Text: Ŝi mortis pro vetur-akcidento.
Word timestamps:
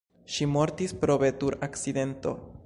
Ŝi 0.35 0.47
mortis 0.53 0.95
pro 1.03 1.19
vetur-akcidento. 1.25 2.35